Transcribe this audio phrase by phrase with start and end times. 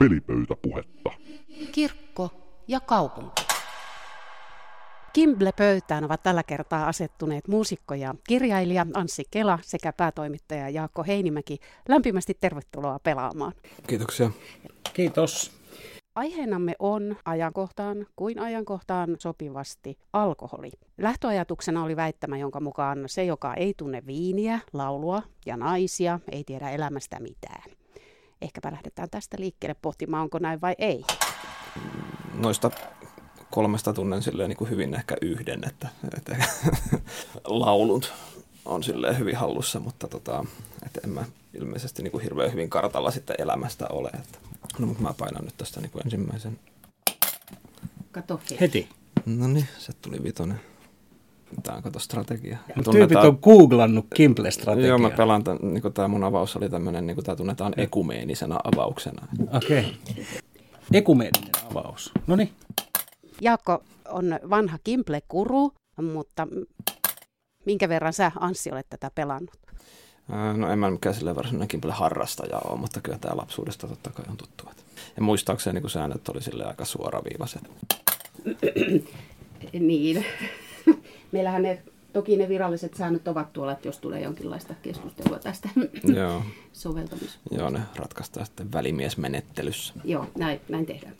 [0.00, 1.10] pelipöytäpuhetta.
[1.72, 2.30] Kirkko
[2.68, 3.42] ja kaupunki.
[5.12, 11.58] Kimble-pöytään ovat tällä kertaa asettuneet muusikko ja kirjailija Anssi Kela sekä päätoimittaja Jaakko Heinimäki.
[11.88, 13.52] Lämpimästi tervetuloa pelaamaan.
[13.86, 14.30] Kiitoksia.
[14.92, 15.52] Kiitos.
[16.14, 20.70] Aiheenamme on ajankohtaan kuin ajankohtaan sopivasti alkoholi.
[20.98, 26.70] Lähtöajatuksena oli väittämä, jonka mukaan se, joka ei tunne viiniä, laulua ja naisia, ei tiedä
[26.70, 27.79] elämästä mitään.
[28.42, 31.04] Ehkäpä lähdetään tästä liikkeelle pohtimaan, onko näin vai ei.
[32.34, 32.70] Noista
[33.50, 36.36] kolmesta tunnen silleen niin kuin hyvin ehkä yhden, että, että
[37.44, 38.12] laulut
[38.64, 40.44] on silleen hyvin hallussa, mutta tota,
[40.86, 44.08] että en mä ilmeisesti niin kuin hirveän hyvin kartalla sitten elämästä ole.
[44.08, 44.38] Että,
[44.78, 46.58] no mutta mä painan nyt tästä niin kuin ensimmäisen.
[48.12, 48.40] Kato.
[48.60, 48.88] Heti.
[49.26, 50.60] No niin, se tuli vitonen.
[51.62, 52.58] Tämä on kato strategia.
[52.76, 54.88] Me Tyypit on googlannut Kimple-strategiaa.
[54.88, 57.72] Joo, mä pelaan, tämän, niin kuin tämä mun avaus oli tämmöinen, niin kuin tämä tunnetaan
[57.76, 59.28] ekumeenisena avauksena.
[59.52, 59.96] Okei.
[60.10, 60.24] Okay.
[60.92, 62.12] Ekumeeninen avaus.
[62.26, 62.52] No niin.
[63.40, 66.48] Jaakko on vanha Kimple-kuru, mutta
[67.66, 69.60] minkä verran sä Anssi olet tätä pelannut?
[70.32, 74.10] Ää, No en mä mikään silleen varsinainen Kimple harrastaja ole, mutta kyllä tämä lapsuudesta totta
[74.10, 74.64] kai on tuttu.
[75.16, 77.62] Ja muistaakseni kun säännöt oli sille aika suoraviivaiset.
[79.72, 80.24] Niin.
[81.32, 85.68] Meillähän ne, toki ne viralliset säännöt ovat tuolla, että jos tulee jonkinlaista keskustelua tästä
[86.16, 87.38] Joo, soveltamis.
[87.50, 89.94] joo, ne ratkaistaan sitten välimiesmenettelyssä.
[90.04, 91.14] Joo, näin, näin tehdään.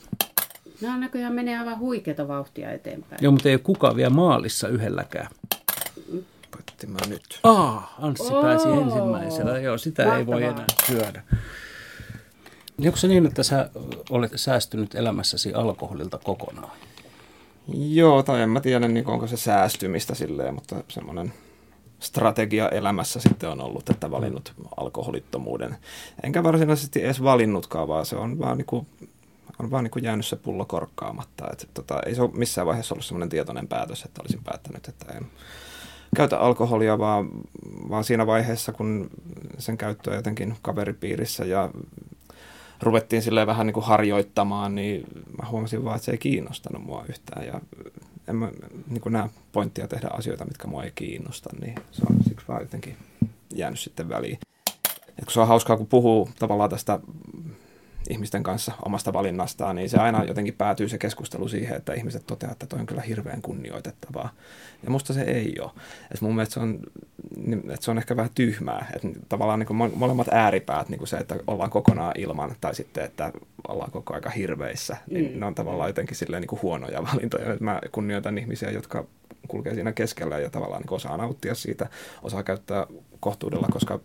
[0.80, 3.18] Nämä näköjään menee aivan huikeata vauhtia eteenpäin.
[3.24, 5.28] Joo, mutta ei ole kukaan vielä maalissa yhdelläkään.
[6.86, 7.40] Mä nyt.
[7.42, 8.42] Aa, Anssi Oo.
[8.42, 9.58] pääsi ensimmäisenä.
[9.58, 10.64] Joo, sitä ei voi Mahtavaa.
[10.64, 11.22] enää syödä.
[12.86, 13.70] Onko se niin, että sä
[14.10, 16.70] olet säästynyt elämässäsi alkoholilta kokonaan?
[17.74, 21.32] Joo, tai en mä tiedä, niin onko se säästymistä silleen, mutta semmoinen
[22.00, 25.76] strategia elämässä sitten on ollut, että valinnut alkoholittomuuden.
[26.22, 28.86] Enkä varsinaisesti edes valinnutkaan, vaan se on vaan, niin kuin,
[29.58, 31.44] on vaan niin kuin jäänyt se pullo korkkaamatta.
[31.52, 35.12] Et, tota, ei se ole missään vaiheessa ollut semmoinen tietoinen päätös, että olisin päättänyt, että
[35.12, 35.26] en
[36.16, 37.28] käytä alkoholia, vaan,
[37.90, 39.10] vaan siinä vaiheessa, kun
[39.58, 41.70] sen käyttöä jotenkin kaveripiirissä ja
[42.82, 45.04] ruvettiin silleen vähän niin kuin harjoittamaan, niin
[45.42, 47.46] mä huomasin vaan, että se ei kiinnostanut mua yhtään.
[47.46, 47.60] Ja
[48.28, 48.50] en mä
[48.88, 52.62] niin kuin näe pointtia tehdä asioita, mitkä mua ei kiinnosta, niin se on siksi vaan
[52.62, 52.96] jotenkin
[53.54, 54.38] jäänyt sitten väliin.
[55.18, 57.00] Et kun se on hauskaa, kun puhuu tavallaan tästä
[58.10, 62.52] ihmisten kanssa omasta valinnastaan, niin se aina jotenkin päätyy se keskustelu siihen, että ihmiset toteavat,
[62.52, 64.30] että toi on kyllä hirveän kunnioitettavaa.
[64.82, 65.70] Ja musta se ei ole.
[66.14, 66.80] Et mun mielestä se on,
[67.70, 68.86] että se on ehkä vähän tyhmää.
[68.96, 72.74] Että tavallaan niin kuin mo- molemmat ääripäät, niin kuin se, että ollaan kokonaan ilman, tai
[72.74, 73.32] sitten, että
[73.68, 75.40] ollaan koko aika hirveissä, niin Mm.
[75.40, 77.52] ne on tavallaan jotenkin silleen niin kuin huonoja valintoja.
[77.52, 79.04] Et mä kunnioitan ihmisiä, jotka
[79.48, 81.88] kulkee siinä keskellä ja tavallaan niin osaa nauttia siitä,
[82.22, 82.86] osaa käyttää
[83.20, 84.00] kohtuudella, koska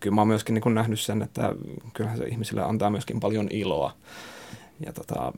[0.00, 1.52] kyllä mä oon myöskin niin kuin nähnyt sen, että
[1.94, 3.92] kyllähän se ihmisille antaa myöskin paljon iloa.
[4.86, 5.32] Ja tota,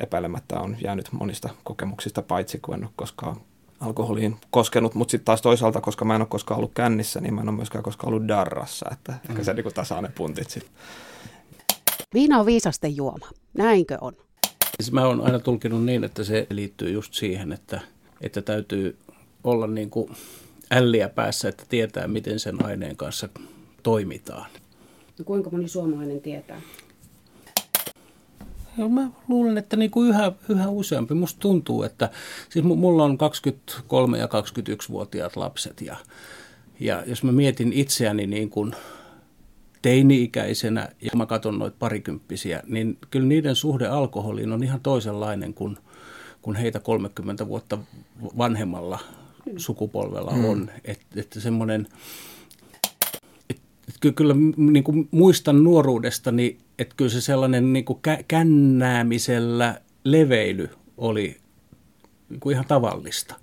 [0.00, 3.36] epäilemättä on jäänyt monista kokemuksista paitsi, kun en ole koskaan
[3.84, 7.40] alkoholiin koskenut, mutta sitten taas toisaalta, koska mä en ole koskaan ollut kännissä, niin mä
[7.40, 10.72] en ole myöskään koskaan ollut darrassa, että ehkä se niin kuin tasaa ne puntit sitten.
[12.14, 13.28] Viina on viisasten juoma.
[13.54, 14.12] Näinkö on?
[14.80, 17.80] Siis mä oon aina tulkinut niin, että se liittyy just siihen, että,
[18.20, 18.96] että täytyy
[19.44, 20.10] olla niin kuin
[20.70, 23.28] älliä päässä, että tietää, miten sen aineen kanssa
[23.82, 24.50] toimitaan.
[25.18, 26.60] No, kuinka moni suomalainen tietää?
[28.78, 31.14] Ja mä luulen, että niin kuin yhä, yhä useampi.
[31.14, 32.10] Musta tuntuu, että
[32.48, 35.96] siis mu- mulla on 23 ja 21-vuotiaat lapset ja,
[36.80, 38.72] ja jos mä mietin itseäni niin kuin
[39.82, 45.78] teini-ikäisenä ja mä katson noita parikymppisiä, niin kyllä niiden suhde alkoholiin on ihan toisenlainen kuin,
[46.42, 47.78] kuin heitä 30 vuotta
[48.38, 48.98] vanhemmalla
[49.56, 50.70] sukupolvella on.
[50.84, 51.86] Että et semmoinen,
[54.12, 60.68] kyllä m- niin kuin muistan nuoruudestani, että kyllä se sellainen niin kuin kä- kännäämisellä leveily
[60.96, 61.36] oli
[62.28, 63.34] niin kuin ihan tavallista.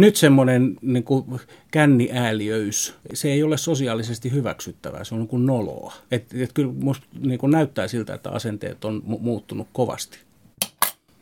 [0.00, 1.24] Nyt semmoinen niin kuin
[1.70, 5.94] känniääliöys, se ei ole sosiaalisesti hyväksyttävää, se on niin kuin noloa.
[6.10, 10.18] Et, et kyllä musta niin kuin näyttää siltä, että asenteet on mu- muuttunut kovasti.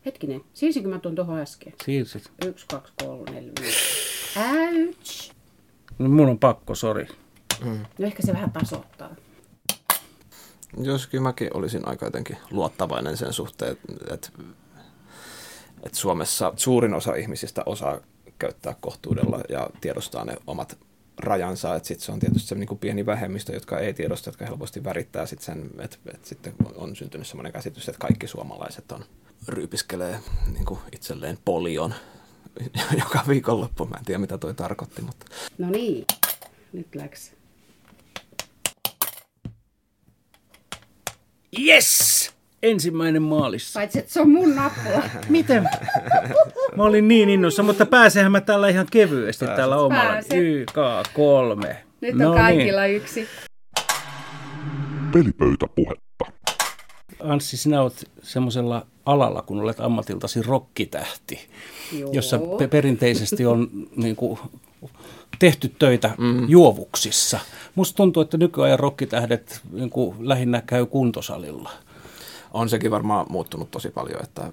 [0.07, 1.73] Hetkinen, siirsinkö mä tuon tuohon äsken?
[1.85, 2.31] Siirsit.
[2.47, 3.79] Yksi, kaksi, kolme, neljä, viisi.
[4.37, 5.33] Äyts!
[5.99, 7.07] No, mun on pakko, sori.
[7.65, 9.11] No ehkä se vähän tasoittaa.
[10.83, 13.77] Jos kyllä mäkin olisin aika jotenkin luottavainen sen suhteen,
[14.13, 14.29] että,
[15.83, 18.01] että Suomessa suurin osa ihmisistä osaa
[18.39, 20.79] käyttää kohtuudella ja tiedostaa ne omat
[21.19, 24.45] rajansa, että sitten se on tietysti se niin kuin pieni vähemmistö, jotka ei tiedosta, jotka
[24.45, 29.05] helposti värittää sit sen, että, että sitten on syntynyt sellainen käsitys, että kaikki suomalaiset on
[29.49, 30.21] ryypiskelee
[30.53, 31.95] niin kuin itselleen polion
[33.03, 33.87] joka viikonloppu.
[33.87, 35.27] Mä en tiedä, mitä toi tarkoitti, mutta
[35.59, 36.05] No niin,
[36.73, 37.33] nyt läks.
[41.67, 42.31] Yes!
[42.63, 43.81] ensimmäinen maalissa.
[43.81, 45.03] Paitsi, että se on mun nappula.
[45.29, 45.69] Miten?
[46.77, 49.63] Mä olin niin innossa, mutta pääsehän mä tällä ihan kevyesti Pääset.
[49.63, 50.13] tällä omalla.
[50.13, 50.33] Pääset.
[50.33, 51.75] YK3.
[52.01, 52.97] Nyt on no kaikilla niin.
[52.97, 53.29] yksi.
[55.13, 56.25] Pelipöytäpuhetta.
[57.21, 61.49] Anssi, sinä olet semmoisella alalla, kun olet ammatiltasi rokkitähti,
[61.99, 62.11] Joo.
[62.13, 64.39] jossa pe- perinteisesti on niin kuin,
[65.39, 66.49] tehty töitä mm.
[66.49, 67.41] juovuksissa.
[67.75, 71.71] Musta tuntuu, että nykyajan rokkitähdet niin kuin, lähinnä käy kuntosalilla.
[72.53, 74.53] On sekin varmaan muuttunut tosi paljon, että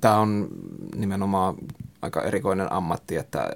[0.00, 0.48] tämä on
[0.96, 1.54] nimenomaan
[2.02, 3.50] aika erikoinen ammatti, että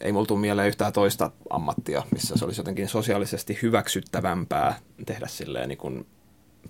[0.00, 5.68] ei mulla tule mieleen yhtään toista ammattia, missä se olisi jotenkin sosiaalisesti hyväksyttävämpää tehdä silleen
[5.68, 6.06] niin kuin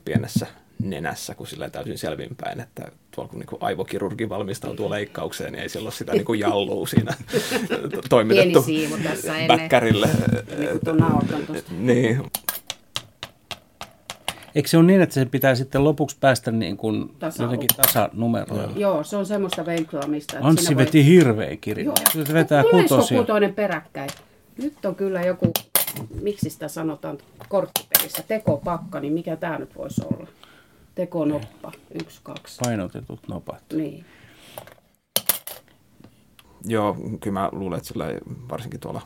[0.05, 0.47] pienessä
[0.83, 5.87] nenässä kuin silleen täysin selvinpäin, että tuolla kun niin aivokirurgi valmistautuu leikkaukseen, niin ei siellä
[5.87, 7.15] ole sitä niin kuin jallua siinä
[8.09, 8.65] toimitettu
[9.49, 10.09] bäkkärille.
[11.79, 12.23] Niin.
[14.55, 18.73] Eikö se ole niin, että se pitää sitten lopuksi päästä niin kuin Tasa jotenkin tasanumeroilla?
[18.77, 20.37] Joo, se on semmoista venklaamista.
[20.41, 20.85] Anssi voi...
[20.85, 21.95] veti hirveän kirjan.
[22.27, 23.21] Se vetää kutosia.
[23.21, 24.11] kutoinen peräkkäin.
[24.59, 25.53] Nyt on kyllä joku,
[26.23, 30.29] miksi sitä sanotaan korttipelissä, tekopakka, niin mikä tämä nyt voisi olla?
[30.99, 31.73] Tekonoppa,
[32.03, 32.59] yksi, kaksi.
[32.65, 33.62] Painotetut nopat.
[33.73, 34.05] Niin.
[36.65, 38.06] Joo, kyllä mä luulen, että sillä
[38.50, 39.00] varsinkin tuolla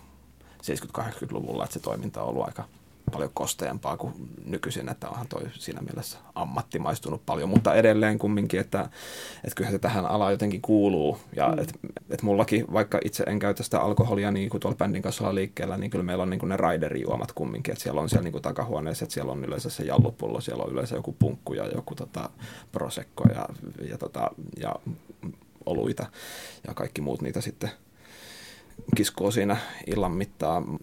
[0.99, 2.65] 70-80-luvulla, että se toiminta on ollut aika
[3.13, 4.13] paljon kosteampaa kuin
[4.45, 8.81] nykyisin, että onhan toi siinä mielessä ammattimaistunut paljon, mutta edelleen kumminkin, että,
[9.35, 11.19] että kyllähän se tähän alaan jotenkin kuuluu.
[11.37, 11.59] Ja mm.
[11.59, 11.75] että
[12.11, 15.77] et mullakin, vaikka itse en käytä sitä alkoholia niin kuin tuolla bändin kanssa ollaan liikkeellä,
[15.77, 18.43] niin kyllä meillä on niin kuin ne raiderijuomat kumminkin, että siellä on siellä niin kuin
[18.43, 22.31] takahuoneessa, että siellä on yleensä se jallupullo, siellä on yleensä joku punkku ja joku tota,
[22.73, 23.49] prosekko ja,
[23.89, 24.75] ja, tota, ja
[25.67, 26.07] oluita
[26.67, 27.71] ja kaikki muut niitä sitten
[28.97, 29.57] kiskoo siinä
[29.87, 30.79] illan mittaan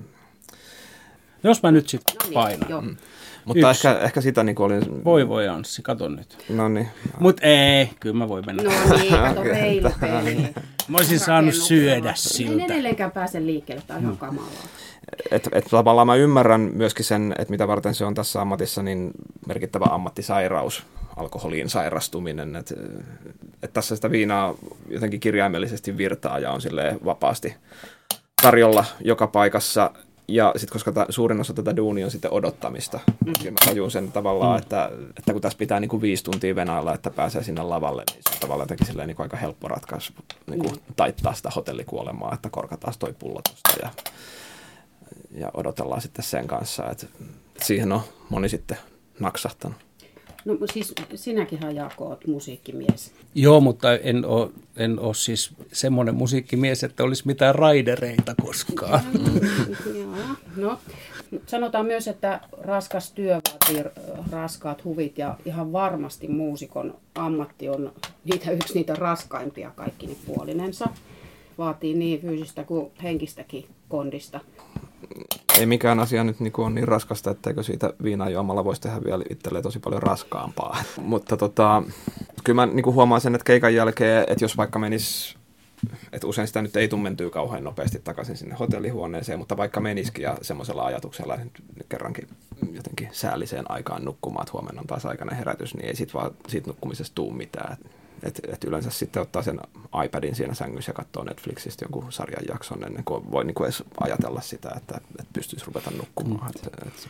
[1.43, 2.69] jos mä nyt sitten no niin, painan.
[2.69, 2.81] Joo.
[2.81, 2.97] Mm.
[3.45, 5.03] Mutta ehkä, ehkä sitä niin olin...
[5.03, 6.37] Voi voi Anssi, kato nyt.
[6.49, 6.87] No niin.
[7.19, 8.63] Mutta ei, kyllä mä voin mennä.
[8.63, 10.53] No niin, kato reilu peli.
[10.87, 12.63] Mä olisin saanut syödä siltä.
[12.63, 14.49] En edelleenkään pääse liikkeelle, tämä on ihan kamalaa.
[15.31, 19.11] Et, et tavallaan mä ymmärrän myöskin sen, että mitä varten se on tässä ammatissa niin
[19.47, 20.83] merkittävä ammattisairaus,
[21.15, 22.55] alkoholiin sairastuminen.
[22.55, 22.75] Että
[23.63, 24.55] et tässä sitä viinaa
[24.89, 27.55] jotenkin kirjaimellisesti virtaa ja on sille vapaasti
[28.41, 29.91] tarjolla joka paikassa
[30.29, 33.33] ja sitten koska ta, suurin osa tätä duunia on sitten odottamista, mm.
[33.43, 34.61] niin mä tajun sen tavallaan, mm.
[34.61, 38.23] että, että kun tässä pitää niin kuin viisi tuntia venailla, että pääsee sinne lavalle, niin
[38.23, 40.13] se on tavallaan jotenkin silleen niin kuin aika helppo ratkaisu
[40.49, 40.93] niin kuin mm.
[40.95, 43.89] taittaa sitä hotellikuolemaa, että korkataan toi pullo tosta ja,
[45.31, 47.07] ja odotellaan sitten sen kanssa, että,
[47.55, 48.77] että siihen on moni sitten
[49.19, 49.77] naksahtanut.
[50.45, 53.11] No siis sinäkin Jaakko olet musiikkimies.
[53.35, 59.01] Joo, mutta en ole, en ole siis semmoinen musiikkimies, että olisi mitään raidereita koskaan.
[59.99, 60.08] Joo,
[60.61, 60.79] no.
[61.45, 63.91] Sanotaan myös, että raskas työ vaatii
[64.31, 67.91] raskaat huvit ja ihan varmasti muusikon ammatti on
[68.25, 70.89] niitä, yksi niitä raskaimpia kaikki puolinensa.
[71.57, 74.39] Vaatii niin fyysistä kuin henkistäkin kondista
[75.59, 79.23] ei mikään asia nyt niin on niin raskasta, etteikö siitä viinaa juomalla voisi tehdä vielä
[79.29, 80.77] itselleen tosi paljon raskaampaa.
[81.01, 81.83] Mutta tota,
[82.43, 85.35] kyllä mä niin huomaan sen, että keikan jälkeen, että jos vaikka menisi
[86.11, 90.23] että usein sitä nyt ei tule mentyä kauhean nopeasti takaisin sinne hotellihuoneeseen, mutta vaikka menisikin
[90.23, 92.27] ja semmoisella ajatuksella nyt kerrankin
[92.71, 96.67] jotenkin säälliseen aikaan nukkumaan, että huomenna on taas aikainen herätys, niin ei siitä vaan siitä
[96.67, 97.77] nukkumisesta tule mitään.
[98.23, 99.59] Et, et yleensä sitten ottaa sen
[100.05, 103.83] iPadin siinä sängyssä ja katsoo Netflixistä jonkun sarjan jakson ennen kuin voi niin kuin edes
[104.01, 106.51] ajatella sitä, että, että pystyisi ruveta nukkumaan.
[106.51, 106.67] Mm.
[106.67, 107.09] Et, et.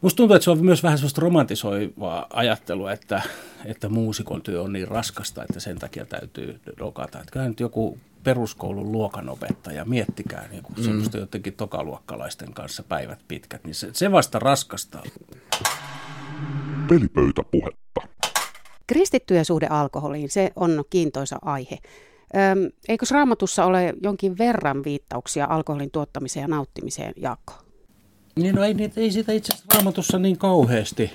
[0.00, 3.22] Musta tuntuu, että se on myös vähän sellaista romantisoivaa ajattelua, että,
[3.64, 7.18] että muusikon työ on niin raskasta, että sen takia täytyy dokata.
[7.18, 10.84] Että kyllä nyt joku peruskoulun luokanopettaja, miettikää niin kuin mm.
[10.84, 15.02] semmoista jotenkin tokaluokkalaisten kanssa päivät pitkät, niin se, se vasta raskastaa.
[16.88, 18.00] Pelipöytäpuhetta.
[18.86, 21.78] Kristittyjen suhde alkoholiin, se on kiintoisa aihe.
[22.36, 27.65] Öm, eikö raamatussa ole jonkin verran viittauksia alkoholin tuottamiseen ja nauttimiseen, Jaakko?
[28.36, 31.12] Niin, no ei, ei sitä itse asiassa raamatussa niin kauheasti,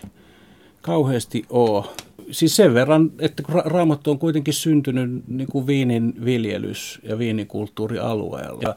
[0.82, 1.86] kauheasti ole.
[2.32, 8.62] Siis sen verran, että raamattu on kuitenkin syntynyt niin kuin viinin viljelys- ja viinikulttuurialueella.
[8.62, 8.76] Ja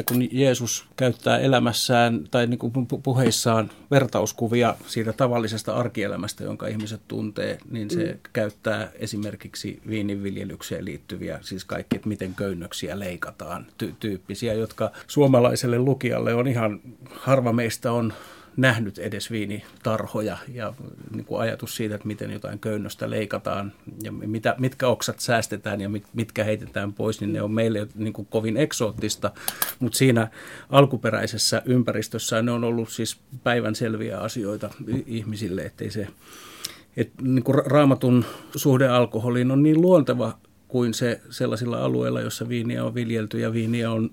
[0.00, 2.72] että kun Jeesus käyttää elämässään tai niin kuin
[3.02, 8.18] puheissaan vertauskuvia siitä tavallisesta arkielämästä, jonka ihmiset tuntee, niin se mm.
[8.32, 16.34] käyttää esimerkiksi viininviljelykseen liittyviä, siis kaikki, että miten köynnöksiä leikataan, ty- tyyppisiä, jotka suomalaiselle lukijalle
[16.34, 18.12] on ihan, harva meistä on
[18.56, 20.74] nähnyt edes viinitarhoja ja
[21.14, 23.72] niin kuin ajatus siitä, että miten jotain köynnöstä leikataan
[24.02, 28.28] ja mitä, mitkä oksat säästetään ja mitkä heitetään pois, niin ne on meille niin kuin
[28.30, 29.32] kovin eksoottista,
[29.78, 30.28] mutta siinä
[30.70, 34.70] alkuperäisessä ympäristössä ne on ollut siis päivän selviä asioita
[35.06, 36.08] ihmisille, ettei se
[36.96, 38.24] että niin kuin raamatun
[38.56, 43.90] suhde alkoholiin on niin luonteva kuin se sellaisilla alueilla, jossa viiniä on viljelty ja viiniä
[43.90, 44.10] on,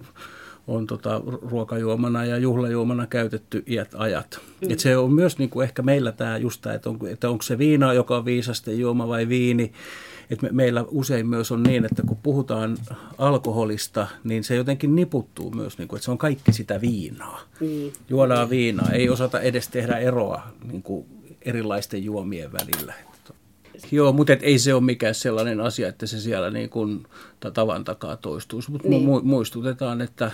[0.68, 4.40] on tota, ruokajuomana ja juhlajuomana käytetty iät ajat.
[4.62, 4.72] Mm.
[4.72, 7.42] Et se on myös niin kuin ehkä meillä tämä just tämä, että, on, että onko
[7.42, 9.72] se viina, joka on viisasten juoma vai viini.
[10.30, 12.78] Et me, meillä usein myös on niin, että kun puhutaan
[13.18, 17.42] alkoholista, niin se jotenkin niputtuu myös, niin kuin, että se on kaikki sitä viinaa.
[17.60, 17.92] Mm.
[18.10, 20.42] Juodaan viinaa, ei osata edes tehdä eroa
[20.72, 21.06] niin kuin
[21.42, 22.94] erilaisten juomien välillä.
[23.92, 27.08] Joo, mutta ei se ole mikään sellainen asia, että se siellä niin kuin
[27.54, 28.72] tavan takaa toistuisi.
[28.72, 29.08] Mutta niin.
[29.08, 30.32] mu- muistutetaan, että,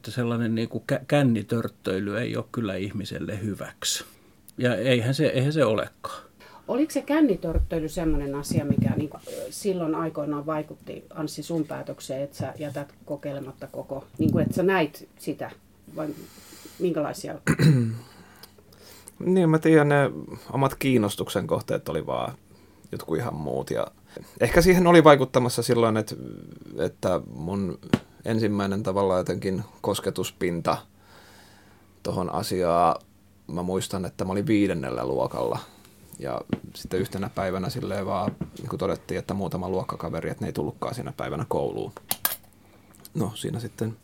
[0.00, 4.04] että sellainen niin kuin kännitörttöily ei ole kyllä ihmiselle hyväksi.
[4.58, 6.22] Ja eihän se, eihän se olekaan.
[6.68, 9.10] Oliko se kännitörttöily sellainen asia, mikä niin
[9.50, 14.62] silloin aikoinaan vaikutti Anssi sun päätökseen, että sä jätät kokeilematta koko, niin kuin, että sä
[14.62, 15.50] näit sitä,
[15.96, 16.08] vai
[16.78, 17.38] minkälaisia
[19.18, 20.10] niin, mä tiedän, ne
[20.52, 22.34] omat kiinnostuksen kohteet oli vaan
[22.92, 23.70] jotkut ihan muut.
[23.70, 23.86] Ja
[24.40, 26.14] ehkä siihen oli vaikuttamassa silloin, että,
[26.78, 27.78] että mun
[28.24, 30.76] ensimmäinen tavalla jotenkin kosketuspinta
[32.02, 32.96] tuohon asiaan,
[33.46, 35.58] mä muistan, että mä olin viidennellä luokalla.
[36.18, 36.40] Ja
[36.74, 41.12] sitten yhtenä päivänä silleen vaan niin todettiin, että muutama luokkakaveri, että ne ei tullutkaan siinä
[41.12, 41.92] päivänä kouluun.
[43.14, 43.96] No siinä sitten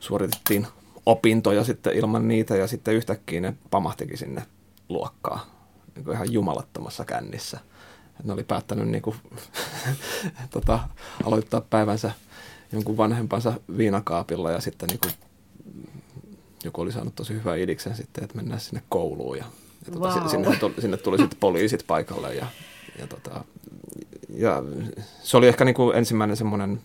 [0.00, 0.66] suoritettiin
[1.06, 4.42] opintoja sitten ilman niitä ja sitten yhtäkkiä ne pamahtikin sinne
[4.88, 5.46] luokkaa
[5.94, 7.60] niin kuin ihan jumalattomassa kännissä.
[8.24, 9.16] Ne oli päättänyt niin kuin,
[10.50, 10.78] tota,
[11.24, 12.12] aloittaa päivänsä
[12.72, 15.12] jonkun vanhempansa viinakaapilla ja sitten niin kuin,
[16.64, 19.44] joku oli saanut tosi hyvän idiksen sitten, että mennään sinne kouluun ja,
[19.86, 20.28] ja tota, wow.
[20.28, 22.46] sinne, tuli, sinne tuli sitten poliisit paikalle ja,
[22.98, 23.44] ja, tota,
[24.28, 24.62] ja
[25.22, 26.80] se oli ehkä niin kuin ensimmäinen semmoinen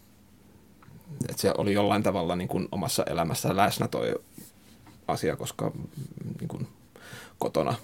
[1.29, 4.15] että se oli jollain tavalla niin kuin omassa elämässä läsnä toi
[5.07, 5.71] asia, koska
[6.39, 6.67] niin kuin
[7.39, 7.75] kotona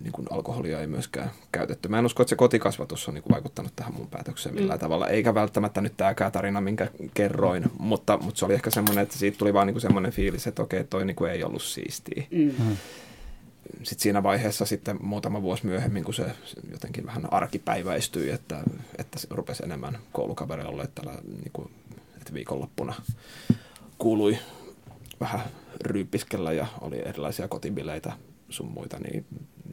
[0.00, 1.88] niin kuin alkoholia ei myöskään käytetty.
[1.88, 4.80] Mä en usko, että se kotikasvatus on niin kuin vaikuttanut tähän mun päätökseen millään mm.
[4.80, 9.18] tavalla, eikä välttämättä nyt tämäkään tarina, minkä kerroin, mutta, mutta se oli ehkä semmoinen, että
[9.18, 12.24] siitä tuli vaan niin kuin semmoinen fiilis, että okei, toi niin kuin ei ollut siistiä.
[12.30, 12.54] Mm.
[12.58, 12.76] mm.
[13.82, 16.26] Sitten siinä vaiheessa sitten muutama vuosi myöhemmin, kun se
[16.72, 18.60] jotenkin vähän arkipäiväistyi, että,
[18.98, 21.70] että se rupesi enemmän koulukavereilla olla tällä niin kuin
[22.22, 22.94] että viikonloppuna
[23.98, 24.38] kuului
[25.20, 25.40] vähän
[25.80, 28.12] ryyppiskellä ja oli erilaisia kotibileitä
[28.48, 29.26] sun muita, niin,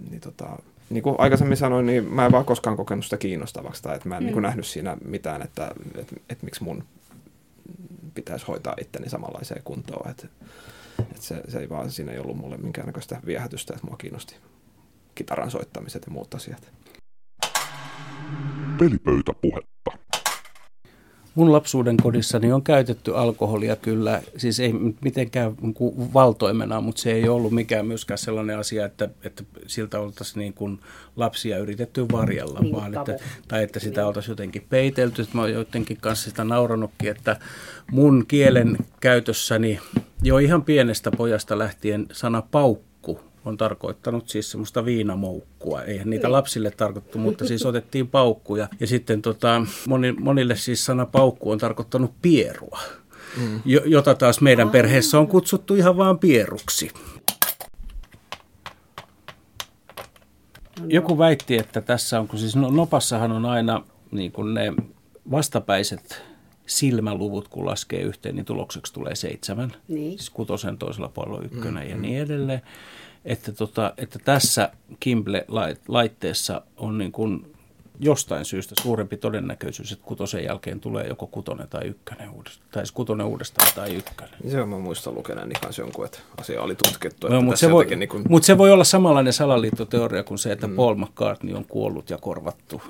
[0.10, 0.58] niin, tota,
[0.90, 4.18] niin kuin aikaisemmin sanoin, niin mä en vaan koskaan kokenut sitä kiinnostavaksi tai että mä
[4.18, 4.26] en mm.
[4.26, 6.84] niin kuin nähnyt siinä mitään, että, että, että miksi mun
[8.14, 10.28] pitäisi hoitaa itteni samanlaiseen kuntoon, että,
[11.00, 14.36] että se, se ei vaan, siinä ei ollut mulle minkäännäköistä viehätystä, että mua kiinnosti
[15.16, 16.72] kitaran soittamiset ja muut asiat.
[18.80, 19.92] Pelipöytäpuhetta
[21.36, 25.56] mun lapsuuden kodissani on käytetty alkoholia kyllä, siis ei mitenkään
[26.14, 30.80] valtoimena, mutta se ei ollut mikään myöskään sellainen asia, että, että siltä oltaisiin niin kuin
[31.16, 33.18] lapsia yritetty varjella, niin, vaan että,
[33.48, 34.08] tai että sitä niin.
[34.08, 35.28] oltaisiin jotenkin peitelty.
[35.34, 37.38] Mä oon jotenkin kanssa sitä nauranutkin, että
[37.92, 39.80] mun kielen käytössäni
[40.24, 42.89] jo ihan pienestä pojasta lähtien sana paukku
[43.50, 45.82] on tarkoittanut siis semmoista viinamoukkua.
[45.84, 46.32] Eihän niitä niin.
[46.32, 48.68] lapsille tarkoittu, mutta siis otettiin paukkuja.
[48.80, 52.80] Ja sitten tota, moni, monille siis sana paukku on tarkoittanut pierua,
[53.38, 53.62] mm.
[53.86, 56.92] jota taas meidän perheessä on kutsuttu ihan vaan pieruksi.
[60.88, 64.74] Joku väitti, että tässä on, kun siis no, nopassahan on aina niin kuin ne
[65.32, 66.24] vastapäiset
[66.66, 69.72] silmäluvut, kun laskee yhteen, niin tulokseksi tulee seitsemän.
[69.88, 70.12] Niin.
[70.12, 72.62] Siis kutosen toisella puolella ykkönen mm, ja niin edelleen
[73.26, 77.54] että, tota, että tässä Kimble-laitteessa on niin kuin
[78.00, 82.92] jostain syystä suurempi todennäköisyys, että kutosen jälkeen tulee joko kutonen tai ykkönen uudestaan, tai siis
[82.92, 84.34] kutonen uudestaan tai ykkönen.
[84.48, 87.28] Se on, mä muistan lukeneen ihan jonkun, että asia oli tutkittu.
[87.28, 88.24] No, mutta, se voi, niin kuin...
[88.30, 90.76] mutta se voi olla samanlainen salaliittoteoria kuin se, että mm.
[90.76, 92.82] Paul McCartney on kuollut ja korvattu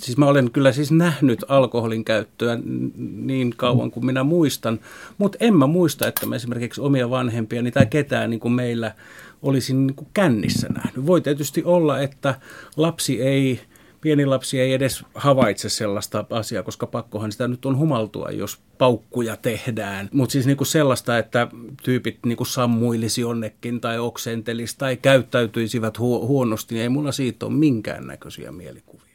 [0.00, 2.58] siis mä olen kyllä siis nähnyt alkoholin käyttöä
[2.96, 4.80] niin kauan kuin minä muistan,
[5.18, 8.94] mutta en mä muista, että mä esimerkiksi omia vanhempia tai ketään niin kuin meillä
[9.42, 11.06] olisin niin kuin kännissä nähnyt.
[11.06, 12.34] Voi tietysti olla, että
[12.76, 13.60] lapsi ei,
[14.00, 19.36] pieni lapsi ei edes havaitse sellaista asiaa, koska pakkohan sitä nyt on humaltua, jos paukkuja
[19.36, 20.08] tehdään.
[20.12, 21.48] Mutta siis niinku sellaista, että
[21.82, 28.52] tyypit niinku sammuilisi jonnekin tai oksentelisi tai käyttäytyisivät huonosti, niin ei mulla siitä ole minkäännäköisiä
[28.52, 29.11] mielikuvia.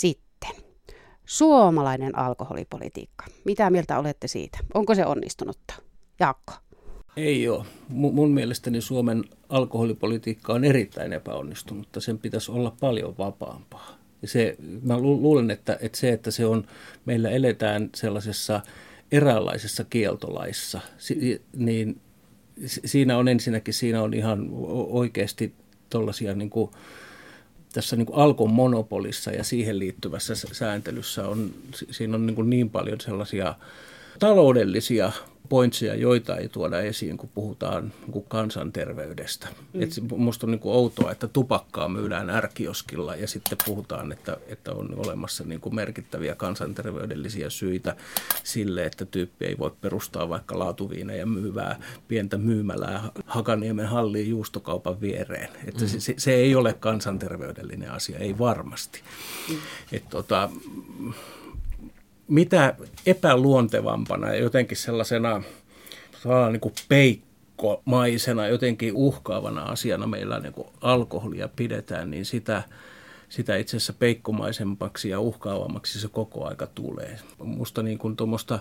[0.00, 0.50] Sitten,
[1.26, 3.24] suomalainen alkoholipolitiikka.
[3.44, 4.58] Mitä mieltä olette siitä?
[4.74, 5.74] Onko se onnistunutta?
[6.20, 6.52] Jaakko.
[7.16, 7.64] Ei ole.
[7.88, 12.00] Mun mielestäni Suomen alkoholipolitiikka on erittäin epäonnistunutta.
[12.00, 13.98] Sen pitäisi olla paljon vapaampaa.
[14.22, 16.66] Ja se, mä luulen, että, että se, että se on,
[17.04, 18.60] meillä eletään sellaisessa
[19.12, 20.80] eräänlaisessa kieltolaissa,
[21.56, 22.00] niin
[22.66, 24.48] siinä on ensinnäkin siinä on ihan
[24.90, 25.54] oikeasti
[25.90, 26.70] tuollaisia niin kuin,
[27.72, 31.50] tässä niin kuin alkon monopolissa ja siihen liittyvässä sääntelyssä on,
[31.90, 33.54] siinä on niin, kuin niin paljon sellaisia
[34.18, 35.12] taloudellisia
[35.50, 39.48] pointseja, joita ei tuoda esiin, kun puhutaan niin kansanterveydestä.
[39.72, 39.82] Mm.
[39.82, 44.72] Et musta on niin kuin outoa, että tupakkaa myydään ärkioskilla ja sitten puhutaan, että, että
[44.72, 47.96] on olemassa niin kuin merkittäviä kansanterveydellisiä syitä
[48.44, 55.48] sille, että tyyppi ei voi perustaa vaikka laatuviinejä myyvää pientä myymälää Hakaniemen halliin juustokaupan viereen.
[55.66, 55.88] Että mm.
[55.88, 59.00] se, se ei ole kansanterveydellinen asia, ei varmasti.
[59.48, 59.56] Mm.
[59.92, 60.50] Et tota,
[62.30, 62.74] mitä
[63.06, 65.42] epäluontevampana ja jotenkin sellaisena
[66.50, 72.62] niin kuin peikkomaisena, jotenkin uhkaavana asiana meillä niin kuin alkoholia pidetään, niin sitä,
[73.28, 77.18] sitä itse asiassa peikkomaisempaksi ja uhkaavammaksi se koko aika tulee.
[77.38, 78.58] Musta niin tuommoista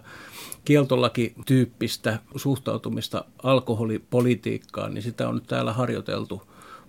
[0.66, 6.42] kieltolaki-tyyppistä suhtautumista alkoholipolitiikkaan, niin sitä on nyt täällä harjoiteltu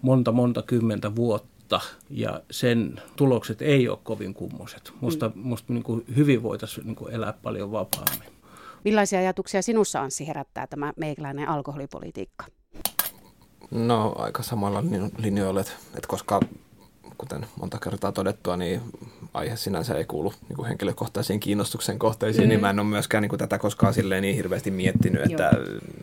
[0.02, 4.92] monta monta kymmentä vuotta mutta ja sen tulokset ei ole kovin kummoiset.
[5.00, 5.40] Musta, mm.
[5.42, 8.28] musta niin kuin hyvin voitaisiin niin kuin elää paljon vapaammin.
[8.84, 12.44] Millaisia ajatuksia sinussa, Anssi, herättää tämä meikäläinen alkoholipolitiikka?
[13.70, 14.82] No aika samalla
[15.18, 16.40] linjoilla, että, että koska
[17.18, 18.80] kuten monta kertaa todettua, niin
[19.34, 22.48] aihe sinänsä ei kuulu niin kuin henkilökohtaisiin kiinnostuksen kohteisiin, mm.
[22.48, 25.50] niin mä en ole myöskään niin kuin tätä koskaan silleen niin hirveästi miettinyt, että,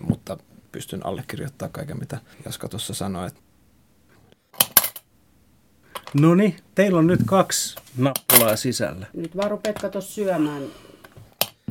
[0.02, 0.38] mutta
[0.72, 3.28] pystyn allekirjoittamaan kaiken, mitä Jaska tuossa sanoi.
[3.28, 3.40] Että
[6.22, 9.08] No niin, teillä on nyt kaksi nappulaa sisällä.
[9.14, 10.64] Nyt varo Pekka tuossa syömään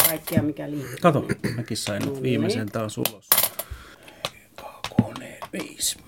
[0.08, 0.96] kaikkea, mikä liittyy.
[1.00, 2.22] Kato, mäkin sain no niin.
[2.22, 3.28] viimeisen taas ulos.
[4.96, 5.98] Kone 5.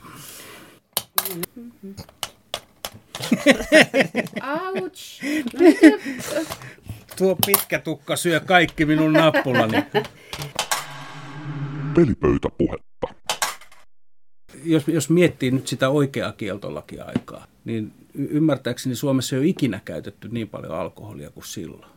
[4.76, 5.22] Ouch!
[7.18, 9.84] Tuo pitkä tukka syö kaikki minun nappulani.
[11.94, 13.08] Pelipöytäpuhetta.
[14.64, 20.48] Jos, jos miettii nyt sitä oikeaa kieltolakiaikaa, niin ymmärtääkseni Suomessa ei ole ikinä käytetty niin
[20.48, 21.92] paljon alkoholia kuin silloin.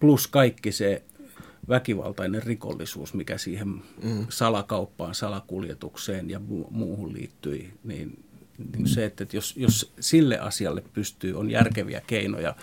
[0.00, 1.02] Plus kaikki se
[1.68, 4.26] väkivaltainen rikollisuus, mikä siihen mm.
[4.28, 6.40] salakauppaan, salakuljetukseen ja
[6.70, 8.24] muuhun liittyi, niin
[8.76, 12.54] niin se, että jos, jos sille asialle pystyy, on järkeviä keinoja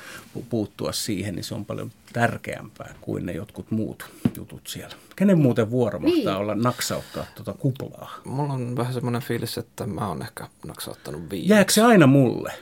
[0.49, 4.05] puuttua siihen, niin se on paljon tärkeämpää kuin ne jotkut muut
[4.37, 4.95] jutut siellä.
[5.15, 6.15] Kenen muuten vuoro niin.
[6.17, 8.21] mahtaa olla naksauttaa tuota kuplaa?
[8.25, 11.53] Mulla on vähän semmoinen fiilis, että mä oon ehkä naksauttanut viimeksi.
[11.53, 12.53] Jääkö se aina mulle?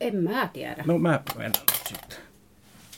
[0.00, 0.84] En mä tiedä.
[0.86, 1.52] No mä menen
[1.88, 2.18] sitten.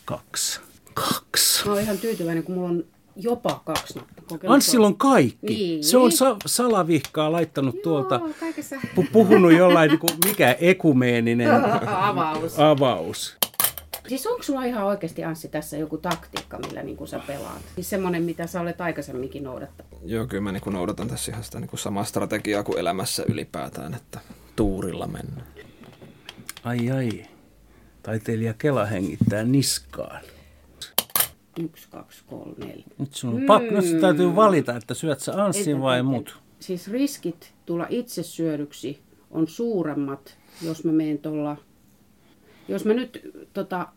[0.04, 0.61] Kaksi.
[0.94, 1.66] Kaksi.
[1.66, 2.85] Mä oon ihan tyytyväinen, kun mulla on
[3.16, 4.51] jopa kaksi nappia.
[4.51, 5.46] Anssilla on kaikki.
[5.46, 5.85] Niin.
[5.85, 8.20] Se on sa- salavihkaa laittanut Joo, tuolta.
[8.96, 11.51] Pu- puhunut jollain, niin kuin, mikä ekumeeninen
[12.11, 12.59] avaus.
[12.59, 13.37] avaus.
[14.09, 17.62] Siis onko sulla ihan oikeasti Anssi tässä joku taktiikka, millä niin sä pelaat?
[17.75, 20.01] Siis semmoinen, mitä sä olet aikaisemminkin noudattanut.
[20.05, 24.20] Joo, kyllä mä niin noudatan tässä ihan sitä niin samaa strategiaa kuin elämässä ylipäätään, että
[24.57, 25.46] tuurilla mennään.
[26.64, 27.11] Ai ai.
[28.03, 30.20] Taiteilija Kela hengittää niskaan.
[31.60, 32.84] Yksi, kaksi, kolme, neljä.
[32.98, 33.46] Nyt sun mm.
[33.46, 36.36] pakko, nyt täytyy valita, että syöt sä Anssin vai mut.
[36.60, 41.56] Siis riskit tulla itse syödyksi on suuremmat, jos mä menen tuolla...
[42.68, 43.88] Jos mä nyt tota,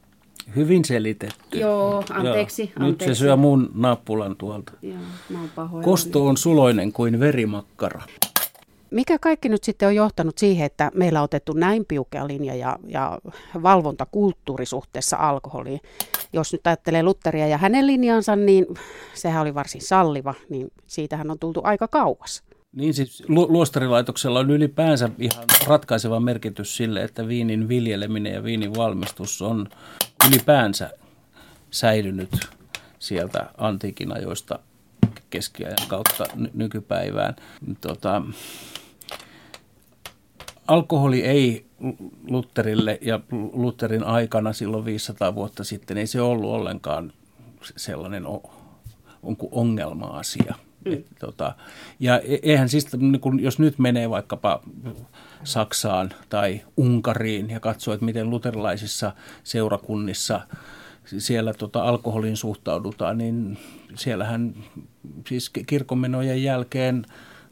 [0.56, 1.60] Hyvin selitetty.
[1.60, 2.72] Joo, anteeksi, Joo.
[2.76, 3.08] anteeksi.
[3.08, 4.72] Nyt se syö mun nappulan tuolta.
[4.82, 4.98] Joo,
[5.30, 8.02] mä oon Kosto on suloinen kuin verimakkara.
[8.96, 12.80] Mikä kaikki nyt sitten on johtanut siihen, että meillä on otettu näin piukea linja ja,
[12.88, 13.20] ja
[13.64, 15.80] valvontakulttuuri suhteessa alkoholiin?
[16.34, 18.66] Jos nyt ajattelee Lutteria ja hänen linjansa, niin
[19.14, 22.44] sehän oli varsin salliva, niin siitähän on tultu aika kauas.
[22.76, 28.76] Niin siis lu- luostarilaitoksella on ylipäänsä ihan ratkaiseva merkitys sille, että viinin viljeleminen ja viinin
[28.76, 29.68] valmistus on
[30.30, 30.90] ylipäänsä
[31.72, 32.48] säilynyt
[33.00, 34.60] sieltä antiikin ajoista
[35.30, 37.36] keskiajan kautta ny- nykypäivään.
[37.82, 38.22] Tota,
[40.68, 41.66] alkoholi ei
[42.28, 43.20] Lutterille ja
[43.54, 47.14] Lutterin aikana silloin 500 vuotta sitten, ei se ollut ollenkaan
[47.76, 48.24] sellainen
[49.52, 50.56] ongelma-asia.
[50.86, 50.94] Mm.
[50.94, 51.56] Et, tota,
[52.00, 54.62] ja e-, eihän siis, niin kun, jos nyt menee vaikkapa
[55.44, 59.12] Saksaan tai Unkariin ja katsoo, että miten luterilaisissa
[59.44, 60.42] seurakunnissa
[61.06, 63.58] siellä tota, alkoholiin suhtaudutaan, niin
[63.96, 64.56] siellähän
[65.28, 67.06] siis kirkonmenojen jälkeen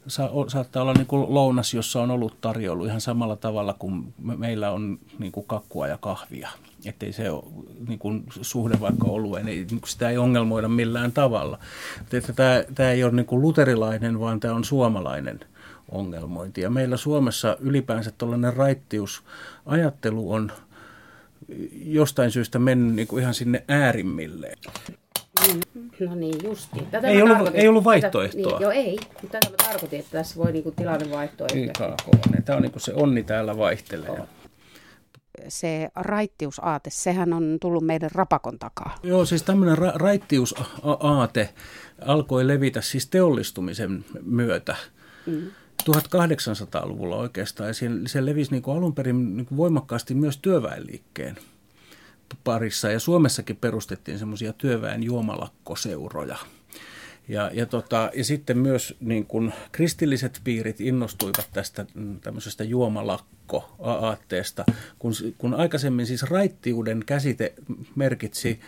[0.06, 4.36] sa- saattaa olla niin kuin lounas, jossa on ollut tarjoulu ihan samalla tavalla kuin me-
[4.36, 6.48] meillä on niin kuin kakkua ja kahvia.
[6.84, 7.44] Että se ole
[7.88, 11.58] niin kuin suhde vaikka olueen, niin sitä ei ongelmoida millään tavalla.
[12.12, 15.40] Että tämä, tämä ei ole niin kuin luterilainen, vaan tämä on suomalainen
[15.90, 16.60] ongelmointi.
[16.60, 20.52] Ja meillä Suomessa ylipäänsä tällainen raittiusajattelu on
[21.84, 24.58] jostain syystä mennyt niin kuin ihan sinne äärimmilleen.
[26.00, 26.86] No niin, justiin.
[26.86, 28.50] Tätä Ei ollut- ei ollut Tätä- vaihtoehtoa.
[28.52, 28.96] Niin, joo, ei.
[29.22, 31.46] Mutta tätä mä tarkoitin, että tässä voi niinku tilanne vaihtoa.
[31.54, 31.80] YKK.
[31.80, 32.42] yhtäkkiä.
[32.44, 34.18] Tämä on niin kuin se onni täällä vaihtelee.
[35.48, 38.98] Se raittiusaate, sehän on tullut meidän rapakon takaa.
[39.02, 41.48] Joo, siis tämmöinen ra- raittiusaate
[42.06, 44.76] alkoi levitä siis teollistumisen myötä.
[45.26, 45.42] Mm.
[45.90, 51.36] 1800-luvulla oikeastaan, ja se, se levisi niin kuin alun perin niin kuin voimakkaasti myös työväenliikkeen
[52.44, 56.36] parissa, ja Suomessakin perustettiin semmoisia työväen juomalakkoseuroja.
[57.28, 64.64] Ja, ja, tota, ja sitten myös niin kun kristilliset piirit innostuivat tästä mm, tämmöisestä juomalakko-aatteesta,
[64.98, 67.54] kun, kun aikaisemmin siis raittiuden käsite
[67.94, 68.60] merkitsi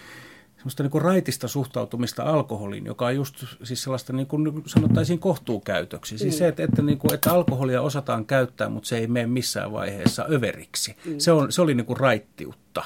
[0.57, 6.15] semmoista niin raitista suhtautumista alkoholiin, joka on just siis sellaista niin kuin sanottaisiin kohtuukäytöksi.
[6.15, 6.19] Mm.
[6.19, 9.73] Siis se, että, että, niin kuin, että alkoholia osataan käyttää, mutta se ei mene missään
[9.73, 10.97] vaiheessa överiksi.
[11.05, 11.19] Mm.
[11.19, 12.85] Se, on, se oli niin kuin raittiutta.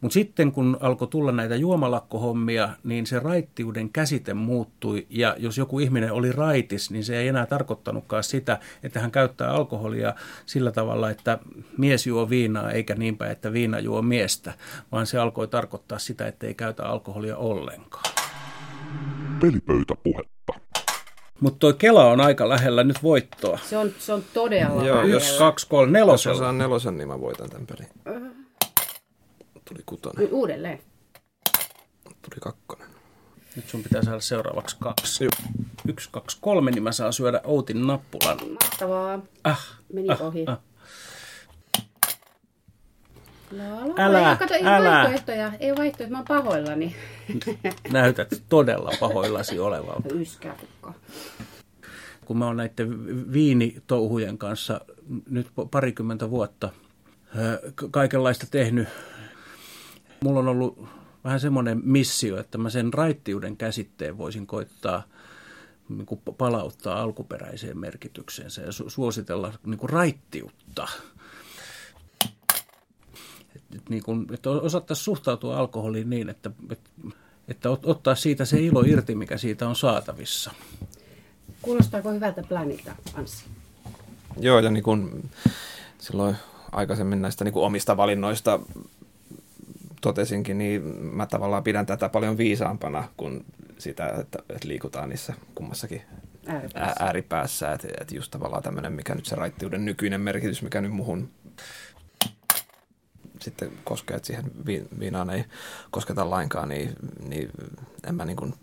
[0.00, 5.78] Mutta sitten kun alkoi tulla näitä juomalakkohommia, niin se raittiuden käsite muuttui ja jos joku
[5.78, 10.14] ihminen oli raitis, niin se ei enää tarkoittanutkaan sitä, että hän käyttää alkoholia
[10.46, 11.38] sillä tavalla, että
[11.78, 14.52] mies juo viinaa eikä niinpä, että viina juo miestä,
[14.92, 18.14] vaan se alkoi tarkoittaa sitä, että ei käytä alkoholia ollenkaan.
[19.40, 20.36] Pelipöytäpuhetta.
[21.40, 23.58] Mutta toi Kela on aika lähellä nyt voittoa.
[23.64, 25.14] Se on, se on todella Joo, lähellä.
[25.14, 26.38] jos- kaksi, kolme, Jos nelosella.
[26.38, 27.88] saan nelosen, niin mä voitan tämän pelin.
[29.68, 30.78] Tuli kutonen, Nyt Uudelleen.
[32.04, 32.86] tuli kakkonen.
[33.56, 35.28] Nyt sun pitää saada seuraavaksi kaksi.
[35.88, 38.38] Yksi, kaksi, kolme, niin mä saan syödä Outin nappulan.
[38.62, 39.18] Mahtavaa.
[39.44, 40.44] Ah, Meni ah, ohi.
[40.46, 40.58] ah.
[43.52, 43.64] La,
[44.04, 44.90] Älä, ei, kato, ei älä.
[44.90, 45.52] vaihtoehtoja.
[45.60, 46.96] Ei vaihtoehtoja, mä oon pahoillani.
[47.92, 50.14] Näytät todella pahoillasi olevalta.
[50.14, 50.94] Yskätukka.
[52.24, 54.80] kun mä oon näiden viinitouhujen kanssa
[55.30, 56.70] nyt parikymmentä vuotta
[57.90, 58.88] kaikenlaista tehnyt,
[60.26, 60.88] mulla on ollut
[61.24, 65.02] vähän semmoinen missio, että mä sen raittiuden käsitteen voisin koittaa
[65.88, 70.88] niin kuin palauttaa alkuperäiseen merkitykseensä ja su- suositella niin kuin raittiutta.
[73.56, 76.90] Et, et niin kuin, että osattaisiin suhtautua alkoholiin niin, että, että,
[77.48, 80.50] että ot- ottaa siitä se ilo irti, mikä siitä on saatavissa.
[81.62, 83.44] Kuulostaako hyvältä planilta, Anssi?
[84.40, 85.30] Joo, ja niin kuin
[85.98, 86.36] silloin
[86.72, 88.60] aikaisemmin näistä niin kuin omista valinnoista
[90.00, 93.44] totesinkin, niin mä tavallaan pidän tätä paljon viisaampana kuin
[93.78, 96.02] sitä, että, että liikutaan niissä kummassakin
[96.46, 96.80] Ääripäässä.
[97.02, 97.72] ää- ääripäässä.
[97.72, 101.30] Että, että just tavallaan tämmöinen, mikä nyt se raittiuden nykyinen merkitys, mikä nyt muhun
[103.40, 105.44] sitten koskee, että siihen vi- viinaan ei
[105.90, 106.92] kosketa lainkaan, niin,
[107.28, 107.50] niin
[108.08, 108.54] en mä niin kuin,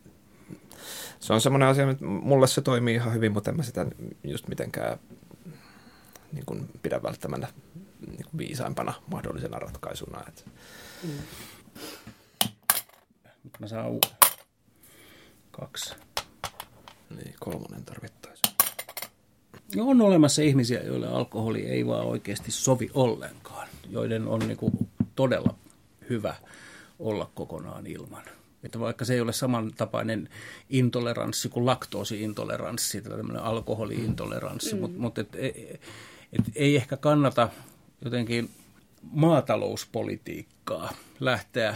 [1.20, 3.86] se on semmoinen asia, että mulle se toimii ihan hyvin, mutta en mä sitä
[4.24, 4.98] just mitenkään
[6.32, 7.48] niin kuin pidä välttämättä
[8.08, 10.24] niin kuin viisaimpana mahdollisena ratkaisuna.
[10.28, 10.44] Että
[13.44, 14.12] Nyt mä saan uuden.
[15.52, 15.96] Kaksi.
[17.16, 18.56] niin kolmonen tarvittaisiin.
[19.76, 24.90] Ja on olemassa ihmisiä, joille alkoholi ei vaan oikeasti sovi ollenkaan, joiden on niin kuin
[25.16, 25.56] todella
[26.10, 26.36] hyvä
[27.00, 28.24] olla kokonaan ilman.
[28.64, 30.30] Että vaikka se ei ole samantapainen
[30.70, 34.82] intoleranssi kuin laktoosiintoleranssi, tai tämmöinen alkoholiintoleranssi, mm.
[34.82, 35.82] mutta mut et, et,
[36.34, 37.50] et ei ehkä kannata
[38.04, 38.50] jotenkin
[39.12, 40.90] maatalouspolitiikkaa
[41.20, 41.76] lähteä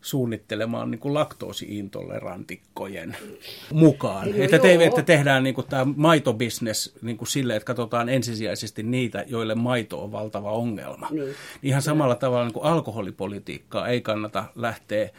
[0.00, 3.16] suunnittelemaan niin kuin laktoosiintolerantikkojen
[3.72, 4.30] mukaan.
[4.30, 8.82] No että, te, että tehdään niin kuin tämä maitobisnes niin kuin sille, että katsotaan ensisijaisesti
[8.82, 11.08] niitä, joille maito on valtava ongelma.
[11.10, 11.34] Niin.
[11.62, 15.10] Ihan samalla tavalla niin kuin alkoholipolitiikkaa ei kannata lähteä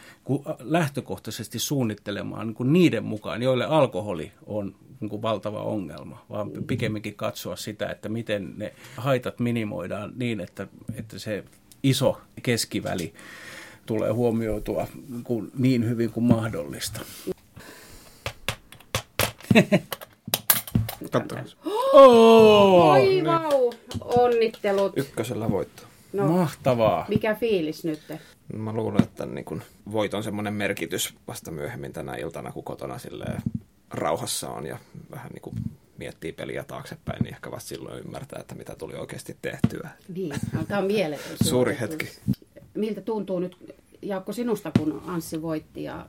[0.59, 7.15] lähtökohtaisesti suunnittelemaan niin kuin niiden mukaan, joille alkoholi on niin kuin valtava ongelma, vaan pikemminkin
[7.15, 11.43] katsoa sitä, että miten ne haitat minimoidaan niin, että, että se
[11.83, 13.13] iso keskiväli
[13.85, 17.01] tulee huomioitua niin kuin niin hyvin kuin mahdollista.
[21.11, 21.45] Katsotaan.
[21.93, 24.97] Oh, Oi vau, onnittelut.
[24.97, 25.83] Ykkösellä voitto.
[26.13, 27.05] No, Mahtavaa.
[27.09, 28.01] mikä fiilis nyt?
[28.53, 33.41] Mä luulen, että niin kun voiton semmoinen merkitys vasta myöhemmin tänä iltana, kun kotona silleen
[33.93, 34.77] rauhassa on ja
[35.11, 35.55] vähän niin kuin
[35.97, 39.89] miettii peliä taaksepäin, niin ehkä vasta silloin ymmärtää, että mitä tuli oikeasti tehtyä.
[40.15, 42.09] Niin, no, tämä on mieletön Suuri hetki.
[42.73, 45.83] Miltä tuntuu nyt, Jaakko, sinusta, kun Anssi voitti?
[45.83, 46.05] Ja...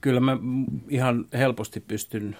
[0.00, 0.36] Kyllä mä
[0.88, 2.36] ihan helposti pystyn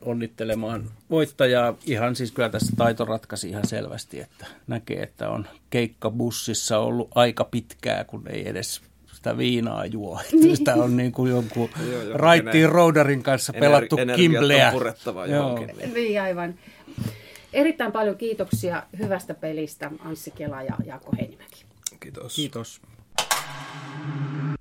[0.00, 1.74] onnittelemaan voittajaa.
[1.86, 7.08] Ihan siis kyllä tässä taito ratkaisi ihan selvästi, että näkee, että on keikka bussissa ollut
[7.14, 8.82] aika pitkää, kun ei edes
[9.20, 10.20] sitä viinaa juo.
[10.20, 14.10] Että Sitä on niin kuin jonkun Joo, raittiin ener- roudarin kanssa pelattu Ener-
[15.20, 15.36] on Joo.
[15.38, 15.76] johonkin.
[15.94, 16.54] Niin, aivan.
[17.52, 21.64] Erittäin paljon kiitoksia hyvästä pelistä, Anssi Kela ja Jaakko Heinimäki.
[22.00, 22.34] Kiitos.
[22.36, 22.80] Kiitos.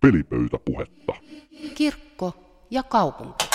[0.01, 1.13] Pelipöytäpuhetta.
[1.75, 2.33] Kirkko
[2.71, 3.48] ja kaupunki.